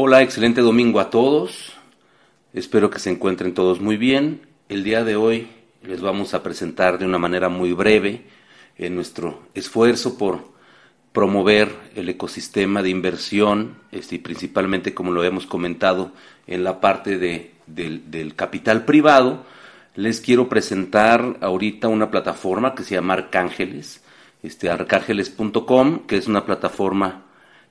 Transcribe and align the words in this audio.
Hola, 0.00 0.22
excelente 0.22 0.60
domingo 0.60 1.00
a 1.00 1.10
todos. 1.10 1.72
Espero 2.52 2.88
que 2.88 3.00
se 3.00 3.10
encuentren 3.10 3.52
todos 3.52 3.80
muy 3.80 3.96
bien. 3.96 4.42
El 4.68 4.84
día 4.84 5.02
de 5.02 5.16
hoy 5.16 5.48
les 5.82 6.00
vamos 6.00 6.34
a 6.34 6.42
presentar 6.44 7.00
de 7.00 7.04
una 7.04 7.18
manera 7.18 7.48
muy 7.48 7.72
breve 7.72 8.22
en 8.76 8.94
nuestro 8.94 9.42
esfuerzo 9.54 10.16
por 10.16 10.52
promover 11.10 11.74
el 11.96 12.08
ecosistema 12.08 12.80
de 12.80 12.90
inversión 12.90 13.74
este, 13.90 14.20
principalmente, 14.20 14.94
como 14.94 15.10
lo 15.10 15.24
hemos 15.24 15.46
comentado, 15.46 16.12
en 16.46 16.62
la 16.62 16.80
parte 16.80 17.18
de, 17.18 17.54
del, 17.66 18.08
del 18.08 18.36
capital 18.36 18.84
privado. 18.84 19.46
Les 19.96 20.20
quiero 20.20 20.48
presentar 20.48 21.38
ahorita 21.40 21.88
una 21.88 22.08
plataforma 22.12 22.76
que 22.76 22.84
se 22.84 22.94
llama 22.94 23.14
Arcángeles, 23.14 24.00
este, 24.44 24.70
arcángeles.com, 24.70 26.06
que 26.06 26.18
es 26.18 26.28
una 26.28 26.46
plataforma 26.46 27.24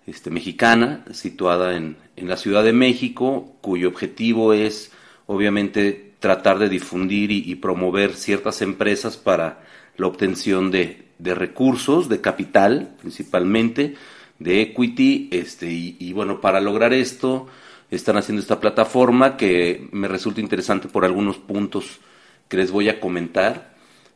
este, 0.07 0.31
mexicana, 0.31 1.05
situada 1.11 1.75
en, 1.75 1.97
en, 2.15 2.27
la 2.27 2.37
Ciudad 2.37 2.63
de 2.63 2.73
México, 2.73 3.55
cuyo 3.61 3.89
objetivo 3.89 4.53
es 4.53 4.91
obviamente 5.27 6.13
tratar 6.19 6.57
de 6.57 6.69
difundir 6.69 7.31
y, 7.31 7.53
promover 7.55 8.13
ciertas 8.13 8.61
empresas 8.61 9.17
para 9.17 9.63
la 9.97 10.07
obtención 10.07 10.71
de, 10.71 11.05
de, 11.19 11.35
recursos, 11.35 12.09
de 12.09 12.21
capital 12.21 12.95
principalmente, 12.99 13.95
de 14.39 14.61
equity, 14.61 15.29
este, 15.31 15.69
y, 15.69 15.97
y, 15.99 16.13
bueno, 16.13 16.41
para 16.41 16.61
lograr 16.61 16.93
esto 16.93 17.47
están 17.91 18.17
haciendo 18.17 18.41
esta 18.41 18.59
plataforma 18.59 19.37
que 19.37 19.87
me 19.91 20.07
resulta 20.07 20.41
interesante 20.41 20.87
por 20.87 21.05
algunos 21.05 21.37
puntos 21.37 21.99
que 22.47 22.57
les 22.57 22.71
voy 22.71 22.89
a 22.89 22.99
comentar. 22.99 23.75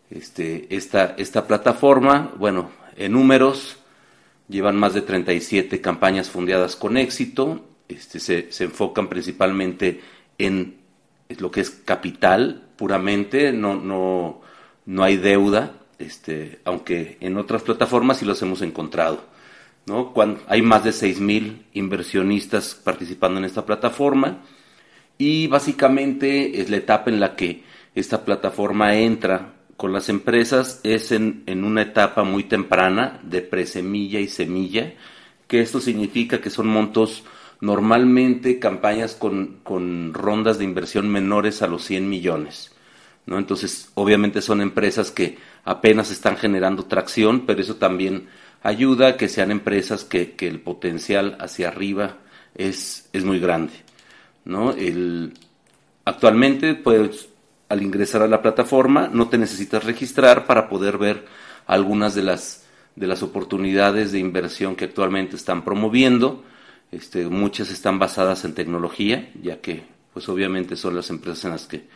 Este, 0.10 0.68
esta, 0.76 1.16
esta 1.18 1.48
plataforma, 1.48 2.34
bueno, 2.38 2.70
en 2.98 3.14
números, 3.14 3.78
Llevan 4.52 4.76
más 4.76 4.94
de 4.94 5.02
37 5.02 5.80
campañas 5.80 6.30
fundadas 6.30 6.76
con 6.76 6.98
éxito. 6.98 7.66
Este, 7.88 8.20
se, 8.20 8.52
se, 8.52 8.66
enfocan 8.66 9.08
principalmente 9.08 10.02
en 10.38 10.82
lo 11.40 11.52
que 11.52 11.62
es 11.62 11.70
capital 11.70 12.68
puramente, 12.76 13.54
no, 13.54 13.76
no, 13.76 14.42
no 14.86 15.04
hay 15.04 15.18
deuda, 15.18 15.74
este, 16.00 16.60
aunque 16.66 17.18
en 17.22 17.38
otras 17.38 17.62
plataformas 17.62 18.18
sí 18.18 18.26
los 18.26 18.42
hemos 18.42 18.62
encontrado. 18.62 19.24
¿no? 19.86 20.14
Cuando, 20.14 20.42
hay 20.48 20.62
más 20.62 20.84
de 20.84 20.92
6.000 20.92 21.64
inversionistas 21.74 22.76
participando 22.76 23.40
en 23.40 23.46
esta 23.46 23.66
plataforma 23.66 24.42
y 25.18 25.48
básicamente 25.48 26.62
es 26.62 26.70
la 26.70 26.78
etapa 26.78 27.10
en 27.10 27.20
la 27.20 27.36
que 27.36 27.64
esta 27.96 28.26
plataforma 28.26 28.96
entra 28.96 29.54
con 29.82 29.94
las 29.94 30.10
empresas 30.10 30.80
es 30.84 31.12
en, 31.12 31.42
en 31.48 31.64
una 31.64 31.82
etapa 31.82 32.24
muy 32.24 32.44
temprana 32.44 33.20
de 33.24 33.42
presemilla 33.42 34.20
y 34.20 34.28
semilla, 34.28 34.94
que 35.48 35.60
esto 35.60 35.82
significa 35.82 36.40
que 36.40 36.52
son 36.52 36.68
montos 36.68 37.24
normalmente 37.62 38.60
campañas 38.60 39.16
con, 39.16 39.58
con, 39.64 40.14
rondas 40.14 40.60
de 40.60 40.66
inversión 40.66 41.10
menores 41.10 41.64
a 41.64 41.68
los 41.68 41.84
100 41.84 42.08
millones. 42.08 42.72
¿no? 43.26 43.40
Entonces, 43.40 43.90
obviamente 43.96 44.44
son 44.44 44.62
empresas 44.62 45.10
que 45.10 45.40
apenas 45.66 46.12
están 46.12 46.38
generando 46.38 46.86
tracción, 46.86 47.48
pero 47.48 47.60
eso 47.60 47.78
también 47.78 48.28
ayuda 48.62 49.08
a 49.08 49.18
que 49.18 49.30
sean 49.30 49.50
empresas 49.50 50.04
que, 50.04 50.34
que 50.34 50.48
el 50.48 50.60
potencial 50.60 51.38
hacia 51.40 51.70
arriba 51.70 52.20
es, 52.54 53.10
es 53.14 53.24
muy 53.24 53.40
grande. 53.40 53.74
¿no? 54.46 54.74
El, 54.74 55.34
actualmente, 56.06 56.76
pues, 56.76 57.31
al 57.72 57.82
ingresar 57.84 58.22
a 58.22 58.28
la 58.28 58.42
plataforma 58.42 59.08
no 59.08 59.30
te 59.30 59.38
necesitas 59.38 59.86
registrar 59.86 60.46
para 60.46 60.68
poder 60.68 60.98
ver 60.98 61.26
algunas 61.68 62.14
de 62.14 62.22
las, 62.22 62.66
de 62.98 63.08
las 63.08 63.24
oportunidades 63.24 64.12
de 64.12 64.20
inversión 64.20 64.76
que 64.76 64.86
actualmente 64.86 65.38
están 65.38 65.64
promoviendo. 65.64 66.44
Este, 66.92 67.28
muchas 67.30 67.70
están 67.72 67.98
basadas 67.98 68.44
en 68.44 68.56
tecnología, 68.56 69.32
ya 69.42 69.62
que 69.62 69.84
pues 70.12 70.28
obviamente 70.28 70.76
son 70.76 70.98
las 70.98 71.10
empresas 71.10 71.46
en 71.46 71.52
las 71.52 71.66
que 71.66 71.88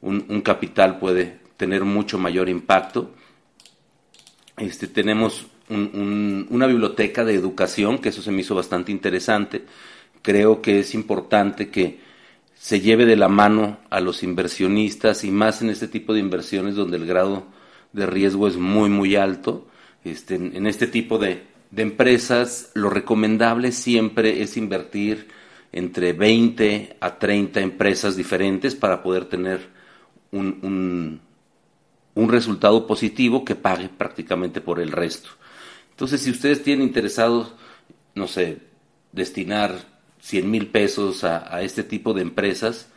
un, 0.00 0.40
capital 0.40 0.98
puede 0.98 1.38
tener 1.56 1.84
mucho 1.84 2.18
mayor 2.18 2.48
impacto. 2.48 3.14
Este, 4.56 4.88
tenemos 4.88 5.46
un, 5.68 5.92
un, 5.94 6.46
una 6.50 6.66
biblioteca 6.66 7.24
de 7.24 7.34
educación, 7.34 7.98
que 7.98 8.08
eso 8.08 8.20
se 8.20 8.32
me 8.32 8.40
hizo 8.40 8.56
bastante 8.56 8.90
interesante. 8.90 9.64
Creo 10.22 10.60
que 10.60 10.80
es 10.80 10.92
importante 10.92 11.70
que 11.70 12.00
se 12.64 12.80
lleve 12.80 13.04
de 13.04 13.16
la 13.16 13.28
mano 13.28 13.76
a 13.90 14.00
los 14.00 14.22
inversionistas 14.22 15.22
y 15.24 15.30
más 15.30 15.60
en 15.60 15.68
este 15.68 15.86
tipo 15.86 16.14
de 16.14 16.20
inversiones 16.20 16.76
donde 16.76 16.96
el 16.96 17.04
grado 17.04 17.44
de 17.92 18.06
riesgo 18.06 18.48
es 18.48 18.56
muy, 18.56 18.88
muy 18.88 19.16
alto. 19.16 19.66
Este, 20.02 20.36
en, 20.36 20.66
este 20.66 20.86
tipo 20.86 21.18
de, 21.18 21.42
de 21.70 21.82
empresas, 21.82 22.70
lo 22.72 22.88
recomendable 22.88 23.70
siempre 23.70 24.40
es 24.40 24.56
invertir 24.56 25.28
entre 25.72 26.14
20 26.14 26.96
a 27.00 27.18
30 27.18 27.60
empresas 27.60 28.16
diferentes 28.16 28.74
para 28.74 29.02
poder 29.02 29.26
tener 29.26 29.68
un, 30.30 30.58
un, 30.62 31.20
un, 32.14 32.28
resultado 32.30 32.86
positivo 32.86 33.44
que 33.44 33.56
pague 33.56 33.90
prácticamente 33.90 34.62
por 34.62 34.80
el 34.80 34.90
resto. 34.90 35.28
Entonces, 35.90 36.22
si 36.22 36.30
ustedes 36.30 36.62
tienen 36.62 36.86
interesados, 36.86 37.52
no 38.14 38.26
sé, 38.26 38.60
destinar 39.12 39.93
100 40.24 40.50
mil 40.50 40.68
pesos 40.68 41.22
a, 41.22 41.60
este 41.60 41.82
tipo 41.82 42.14
de 42.14 42.22
empresas, 42.22 42.88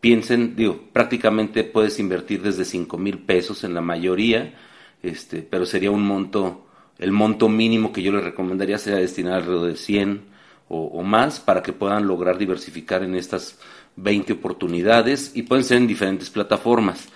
piensen, 0.00 0.56
digo, 0.56 0.80
prácticamente 0.92 1.62
puedes 1.62 2.00
invertir 2.00 2.42
desde 2.42 2.64
5 2.64 2.98
mil 2.98 3.20
pesos 3.20 3.62
en 3.62 3.72
la 3.72 3.80
mayoría, 3.80 4.54
este, 5.00 5.42
pero 5.42 5.64
sería 5.64 5.92
un 5.92 6.02
monto, 6.04 6.66
el 6.98 7.12
monto 7.12 7.48
mínimo 7.48 7.92
que 7.92 8.02
yo 8.02 8.10
les 8.10 8.24
recomendaría 8.24 8.78
sería 8.78 8.98
destinar 8.98 9.34
alrededor 9.34 9.68
de 9.68 9.76
100 9.76 10.22
o, 10.68 10.86
o 10.86 11.02
más 11.04 11.38
para 11.38 11.62
que 11.62 11.72
puedan 11.72 12.08
lograr 12.08 12.36
diversificar 12.36 13.04
en 13.04 13.14
estas 13.14 13.60
20 13.94 14.32
oportunidades 14.32 15.30
y 15.36 15.42
pueden 15.42 15.64
ser 15.64 15.76
en 15.76 15.86
diferentes 15.86 16.30
plataformas. 16.30 17.10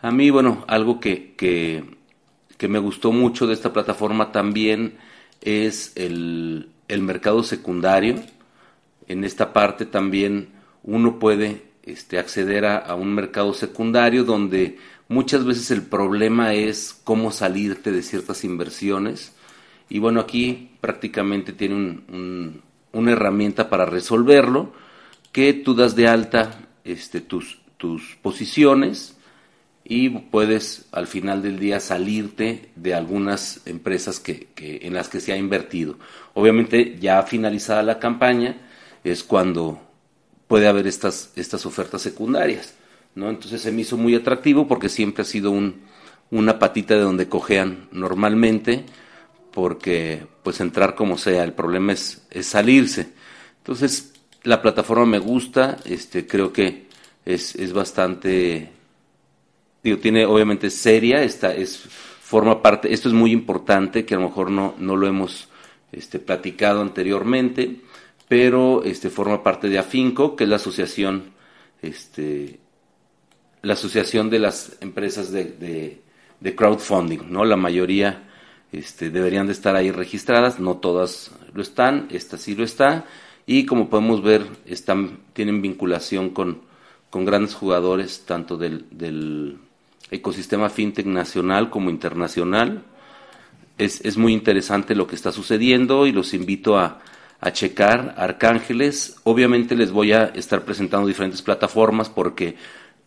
A 0.00 0.12
mí, 0.12 0.30
bueno, 0.30 0.64
algo 0.68 1.00
que, 1.00 1.34
que, 1.34 1.82
que 2.56 2.68
me 2.68 2.78
gustó 2.78 3.10
mucho 3.10 3.48
de 3.48 3.54
esta 3.54 3.72
plataforma 3.72 4.30
también 4.30 4.96
es 5.40 5.92
el, 5.96 6.70
el 6.86 7.02
mercado 7.02 7.42
secundario 7.42 8.22
en 9.08 9.24
esta 9.24 9.52
parte 9.52 9.86
también 9.86 10.50
uno 10.82 11.18
puede 11.18 11.62
este, 11.82 12.18
acceder 12.18 12.66
a, 12.66 12.94
un 12.94 13.14
mercado 13.14 13.54
secundario 13.54 14.24
donde 14.24 14.78
muchas 15.08 15.44
veces 15.44 15.70
el 15.70 15.82
problema 15.82 16.54
es 16.54 16.98
cómo 17.04 17.32
salirte 17.32 17.90
de 17.90 18.02
ciertas 18.02 18.44
inversiones. 18.44 19.34
Y 19.88 19.98
bueno, 19.98 20.20
aquí 20.20 20.72
prácticamente 20.80 21.52
tiene 21.52 21.74
un, 21.74 22.04
un, 22.12 22.62
una 22.92 23.12
herramienta 23.12 23.70
para 23.70 23.86
resolverlo, 23.86 24.72
que 25.32 25.54
tú 25.54 25.74
das 25.74 25.96
de 25.96 26.08
alta 26.08 26.68
este, 26.84 27.20
tus, 27.20 27.60
tus 27.76 28.16
posiciones 28.22 29.16
y 29.84 30.10
puedes 30.10 30.86
al 30.92 31.06
final 31.06 31.42
del 31.42 31.58
día 31.58 31.80
salirte 31.80 32.70
de 32.76 32.94
algunas 32.94 33.66
empresas 33.66 34.20
que, 34.20 34.48
que, 34.54 34.80
en 34.82 34.92
las 34.92 35.08
que 35.08 35.20
se 35.20 35.32
ha 35.32 35.36
invertido. 35.38 35.98
Obviamente 36.34 36.98
ya 37.00 37.22
finalizada 37.22 37.82
la 37.82 37.98
campaña, 37.98 38.56
es 39.04 39.24
cuando 39.24 39.80
puede 40.46 40.66
haber 40.66 40.86
estas, 40.86 41.32
estas 41.36 41.66
ofertas 41.66 42.02
secundarias. 42.02 42.74
¿no? 43.14 43.30
Entonces 43.30 43.60
se 43.60 43.72
me 43.72 43.82
hizo 43.82 43.96
muy 43.96 44.14
atractivo 44.14 44.66
porque 44.66 44.88
siempre 44.88 45.22
ha 45.22 45.26
sido 45.26 45.50
un, 45.50 45.82
una 46.30 46.58
patita 46.58 46.94
de 46.94 47.00
donde 47.00 47.28
cojean 47.28 47.88
normalmente, 47.92 48.84
porque 49.52 50.26
pues 50.42 50.60
entrar 50.60 50.94
como 50.94 51.18
sea, 51.18 51.44
el 51.44 51.52
problema 51.52 51.92
es, 51.92 52.22
es 52.30 52.46
salirse. 52.46 53.08
Entonces 53.58 54.12
la 54.42 54.62
plataforma 54.62 55.06
me 55.06 55.18
gusta, 55.18 55.78
este, 55.84 56.26
creo 56.26 56.52
que 56.52 56.86
es, 57.24 57.54
es 57.54 57.72
bastante, 57.72 58.70
digo, 59.82 59.98
tiene 59.98 60.24
obviamente 60.24 60.70
seria, 60.70 61.22
esta 61.22 61.54
es, 61.54 61.78
forma 61.78 62.62
parte, 62.62 62.92
esto 62.92 63.08
es 63.08 63.14
muy 63.14 63.32
importante, 63.32 64.04
que 64.04 64.14
a 64.14 64.18
lo 64.18 64.28
mejor 64.28 64.50
no, 64.50 64.74
no 64.78 64.96
lo 64.96 65.06
hemos 65.06 65.48
este, 65.92 66.18
platicado 66.18 66.80
anteriormente, 66.80 67.80
pero 68.28 68.84
este, 68.84 69.08
forma 69.08 69.42
parte 69.42 69.68
de 69.68 69.78
AFINCO, 69.78 70.36
que 70.36 70.44
es 70.44 70.50
la 70.50 70.56
asociación, 70.56 71.32
este, 71.80 72.60
la 73.62 73.72
asociación 73.72 74.28
de 74.28 74.38
las 74.38 74.76
empresas 74.80 75.32
de, 75.32 76.00
de, 76.40 76.54
crowdfunding, 76.54 77.30
¿no? 77.30 77.44
La 77.44 77.56
mayoría 77.56 78.28
este, 78.70 79.10
deberían 79.10 79.46
de 79.46 79.54
estar 79.54 79.74
ahí 79.74 79.90
registradas, 79.90 80.60
no 80.60 80.76
todas 80.76 81.32
lo 81.54 81.62
están, 81.62 82.06
esta 82.10 82.36
sí 82.36 82.54
lo 82.54 82.64
está, 82.64 83.06
y 83.46 83.64
como 83.64 83.88
podemos 83.88 84.22
ver, 84.22 84.46
están, 84.66 85.20
tienen 85.32 85.62
vinculación 85.62 86.30
con, 86.30 86.60
con 87.08 87.24
grandes 87.24 87.54
jugadores, 87.54 88.24
tanto 88.26 88.58
del, 88.58 88.84
del 88.90 89.58
ecosistema 90.10 90.68
fintech 90.68 91.06
nacional 91.06 91.70
como 91.70 91.88
internacional. 91.88 92.82
Es, 93.78 94.02
es 94.04 94.18
muy 94.18 94.34
interesante 94.34 94.94
lo 94.94 95.06
que 95.06 95.14
está 95.14 95.32
sucediendo 95.32 96.06
y 96.06 96.12
los 96.12 96.34
invito 96.34 96.78
a, 96.78 97.00
a 97.40 97.52
checar 97.52 98.14
Arcángeles. 98.16 99.16
Obviamente 99.24 99.76
les 99.76 99.90
voy 99.92 100.12
a 100.12 100.24
estar 100.24 100.62
presentando 100.62 101.06
diferentes 101.06 101.42
plataformas 101.42 102.08
porque 102.08 102.56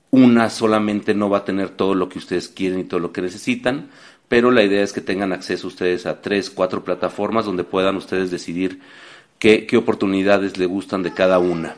una 0.09 0.49
solamente 0.49 1.13
no 1.13 1.29
va 1.29 1.39
a 1.39 1.45
tener 1.45 1.69
todo 1.69 1.95
lo 1.95 2.09
que 2.09 2.19
ustedes 2.19 2.49
quieren 2.49 2.79
y 2.79 2.83
todo 2.83 2.99
lo 2.99 3.11
que 3.11 3.21
necesitan, 3.21 3.89
pero 4.27 4.51
la 4.51 4.63
idea 4.63 4.83
es 4.83 4.93
que 4.93 5.01
tengan 5.01 5.33
acceso 5.33 5.67
ustedes 5.67 6.05
a 6.05 6.21
tres, 6.21 6.49
cuatro 6.49 6.83
plataformas 6.83 7.45
donde 7.45 7.63
puedan 7.63 7.95
ustedes 7.95 8.31
decidir 8.31 8.81
qué, 9.39 9.65
qué 9.65 9.77
oportunidades 9.77 10.57
le 10.57 10.65
gustan 10.65 11.03
de 11.03 11.13
cada 11.13 11.39
una. 11.39 11.75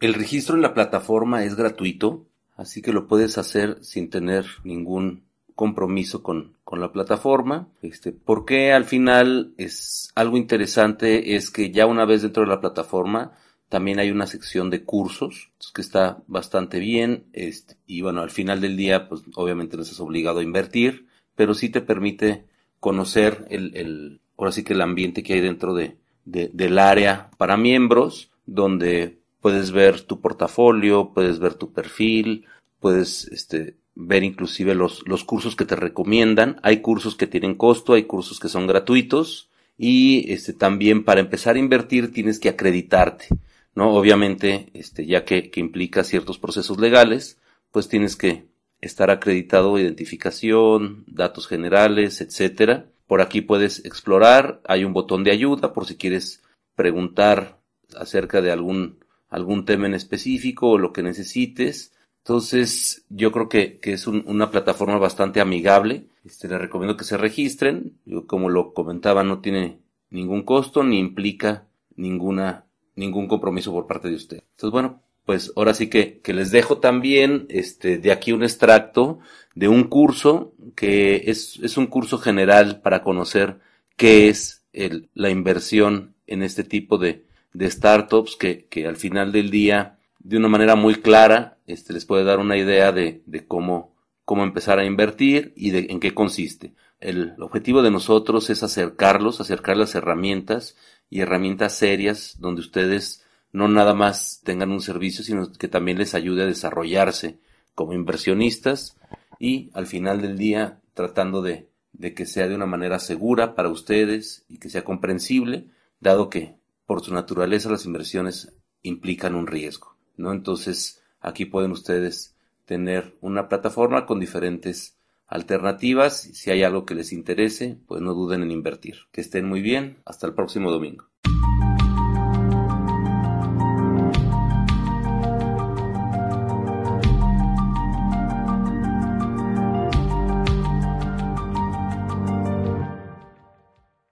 El 0.00 0.14
registro 0.14 0.56
en 0.56 0.62
la 0.62 0.74
plataforma 0.74 1.44
es 1.44 1.56
gratuito, 1.56 2.26
así 2.56 2.80
que 2.82 2.92
lo 2.92 3.06
puedes 3.06 3.36
hacer 3.38 3.78
sin 3.82 4.08
tener 4.10 4.46
ningún 4.64 5.24
compromiso 5.60 6.22
con, 6.22 6.54
con 6.64 6.80
la 6.80 6.90
plataforma. 6.90 7.68
Este, 7.82 8.12
porque 8.12 8.72
al 8.72 8.86
final 8.86 9.52
es 9.58 10.10
algo 10.14 10.38
interesante 10.38 11.36
es 11.36 11.50
que 11.50 11.70
ya 11.70 11.84
una 11.84 12.06
vez 12.06 12.22
dentro 12.22 12.44
de 12.44 12.48
la 12.48 12.62
plataforma 12.62 13.32
también 13.68 13.98
hay 13.98 14.10
una 14.10 14.26
sección 14.26 14.70
de 14.70 14.84
cursos 14.84 15.50
que 15.74 15.82
está 15.82 16.22
bastante 16.26 16.78
bien. 16.78 17.26
Este, 17.34 17.76
y 17.86 18.00
bueno, 18.00 18.22
al 18.22 18.30
final 18.30 18.62
del 18.62 18.78
día, 18.78 19.06
pues 19.06 19.20
obviamente 19.34 19.76
no 19.76 19.82
estás 19.82 20.00
obligado 20.00 20.38
a 20.38 20.42
invertir, 20.42 21.08
pero 21.36 21.52
sí 21.52 21.68
te 21.68 21.82
permite 21.82 22.46
conocer 22.78 23.44
el, 23.50 23.76
el 23.76 24.20
ahora 24.38 24.52
sí 24.52 24.64
que 24.64 24.72
el 24.72 24.80
ambiente 24.80 25.22
que 25.22 25.34
hay 25.34 25.40
dentro 25.42 25.74
de, 25.74 25.98
de, 26.24 26.48
del 26.54 26.78
área 26.78 27.30
para 27.36 27.58
miembros, 27.58 28.30
donde 28.46 29.18
puedes 29.42 29.72
ver 29.72 30.00
tu 30.00 30.22
portafolio, 30.22 31.12
puedes 31.12 31.38
ver 31.38 31.52
tu 31.52 31.70
perfil, 31.70 32.46
puedes 32.78 33.26
este, 33.26 33.76
ver 33.94 34.24
inclusive 34.24 34.74
los, 34.74 35.06
los 35.06 35.24
cursos 35.24 35.56
que 35.56 35.64
te 35.64 35.76
recomiendan. 35.76 36.58
Hay 36.62 36.80
cursos 36.80 37.16
que 37.16 37.26
tienen 37.26 37.54
costo, 37.54 37.94
hay 37.94 38.04
cursos 38.04 38.40
que 38.40 38.48
son 38.48 38.66
gratuitos 38.66 39.50
y 39.76 40.32
este, 40.32 40.52
también 40.52 41.04
para 41.04 41.20
empezar 41.20 41.56
a 41.56 41.58
invertir 41.58 42.12
tienes 42.12 42.38
que 42.38 42.50
acreditarte, 42.50 43.28
¿no? 43.74 43.94
Obviamente, 43.94 44.68
este, 44.74 45.06
ya 45.06 45.24
que, 45.24 45.50
que 45.50 45.60
implica 45.60 46.04
ciertos 46.04 46.38
procesos 46.38 46.78
legales, 46.78 47.38
pues 47.70 47.88
tienes 47.88 48.16
que 48.16 48.44
estar 48.80 49.10
acreditado, 49.10 49.78
identificación, 49.78 51.04
datos 51.06 51.46
generales, 51.46 52.20
etcétera. 52.20 52.86
Por 53.06 53.20
aquí 53.20 53.40
puedes 53.40 53.84
explorar, 53.84 54.60
hay 54.66 54.84
un 54.84 54.92
botón 54.92 55.24
de 55.24 55.32
ayuda 55.32 55.72
por 55.72 55.86
si 55.86 55.96
quieres 55.96 56.42
preguntar 56.76 57.58
acerca 57.96 58.40
de 58.40 58.52
algún, 58.52 59.04
algún 59.28 59.64
tema 59.64 59.86
en 59.86 59.94
específico 59.94 60.70
o 60.70 60.78
lo 60.78 60.92
que 60.92 61.02
necesites. 61.02 61.92
Entonces, 62.22 63.04
yo 63.08 63.32
creo 63.32 63.48
que, 63.48 63.78
que 63.78 63.92
es 63.92 64.06
un, 64.06 64.22
una 64.26 64.50
plataforma 64.50 64.98
bastante 64.98 65.40
amigable. 65.40 66.06
Este, 66.24 66.48
les 66.48 66.60
recomiendo 66.60 66.96
que 66.96 67.04
se 67.04 67.16
registren. 67.16 67.98
Yo, 68.04 68.26
como 68.26 68.48
lo 68.48 68.74
comentaba, 68.74 69.24
no 69.24 69.40
tiene 69.40 69.78
ningún 70.10 70.42
costo 70.42 70.82
ni 70.82 70.98
implica 70.98 71.66
ninguna, 71.96 72.66
ningún 72.94 73.26
compromiso 73.26 73.72
por 73.72 73.86
parte 73.86 74.08
de 74.08 74.16
usted. 74.16 74.42
Entonces, 74.50 74.72
bueno, 74.72 75.02
pues 75.24 75.52
ahora 75.56 75.74
sí 75.74 75.88
que, 75.88 76.20
que 76.20 76.34
les 76.34 76.50
dejo 76.50 76.78
también 76.78 77.46
este, 77.48 77.98
de 77.98 78.12
aquí 78.12 78.32
un 78.32 78.42
extracto 78.42 79.20
de 79.54 79.68
un 79.68 79.84
curso 79.84 80.54
que 80.74 81.22
es, 81.26 81.58
es 81.62 81.76
un 81.76 81.86
curso 81.86 82.18
general 82.18 82.80
para 82.80 83.02
conocer 83.02 83.58
qué 83.96 84.28
es 84.28 84.64
el, 84.72 85.08
la 85.14 85.30
inversión 85.30 86.14
en 86.26 86.42
este 86.42 86.64
tipo 86.64 86.98
de, 86.98 87.24
de 87.52 87.70
startups 87.70 88.36
que, 88.36 88.66
que 88.66 88.86
al 88.86 88.96
final 88.96 89.32
del 89.32 89.50
día 89.50 89.98
de 90.18 90.36
una 90.36 90.48
manera 90.48 90.74
muy 90.76 90.96
clara 90.96 91.58
este, 91.72 91.92
les 91.92 92.04
puede 92.04 92.24
dar 92.24 92.38
una 92.38 92.56
idea 92.56 92.92
de, 92.92 93.22
de 93.26 93.46
cómo, 93.46 93.94
cómo 94.24 94.44
empezar 94.44 94.78
a 94.78 94.84
invertir 94.84 95.52
y 95.56 95.70
de 95.70 95.86
en 95.90 96.00
qué 96.00 96.14
consiste. 96.14 96.74
El 97.00 97.34
objetivo 97.40 97.82
de 97.82 97.90
nosotros 97.90 98.50
es 98.50 98.62
acercarlos, 98.62 99.40
acercar 99.40 99.76
las 99.76 99.94
herramientas 99.94 100.76
y 101.08 101.20
herramientas 101.20 101.74
serias 101.74 102.36
donde 102.38 102.60
ustedes 102.60 103.24
no 103.52 103.68
nada 103.68 103.94
más 103.94 104.42
tengan 104.44 104.70
un 104.70 104.80
servicio, 104.80 105.24
sino 105.24 105.50
que 105.52 105.68
también 105.68 105.98
les 105.98 106.14
ayude 106.14 106.42
a 106.42 106.46
desarrollarse 106.46 107.38
como 107.74 107.94
inversionistas 107.94 108.96
y 109.38 109.70
al 109.74 109.86
final 109.86 110.20
del 110.20 110.38
día 110.38 110.80
tratando 110.94 111.42
de, 111.42 111.68
de 111.92 112.14
que 112.14 112.26
sea 112.26 112.46
de 112.48 112.54
una 112.54 112.66
manera 112.66 112.98
segura 112.98 113.54
para 113.54 113.70
ustedes 113.70 114.44
y 114.48 114.58
que 114.58 114.70
sea 114.70 114.84
comprensible, 114.84 115.66
dado 115.98 116.28
que 116.28 116.56
por 116.86 117.02
su 117.02 117.12
naturaleza 117.14 117.70
las 117.70 117.86
inversiones 117.86 118.52
implican 118.82 119.34
un 119.34 119.46
riesgo. 119.46 119.96
¿no? 120.16 120.32
Entonces, 120.32 120.99
aquí 121.20 121.44
pueden 121.44 121.70
ustedes 121.72 122.34
tener 122.64 123.16
una 123.20 123.48
plataforma 123.48 124.06
con 124.06 124.20
diferentes 124.20 124.96
alternativas. 125.26 126.20
Si 126.20 126.50
hay 126.50 126.62
algo 126.62 126.84
que 126.84 126.94
les 126.94 127.12
interese, 127.12 127.78
pues 127.86 128.02
no 128.02 128.14
duden 128.14 128.42
en 128.42 128.50
invertir. 128.50 128.96
Que 129.12 129.20
estén 129.20 129.46
muy 129.46 129.60
bien. 129.62 129.98
Hasta 130.04 130.26
el 130.26 130.34
próximo 130.34 130.70
domingo. 130.70 131.06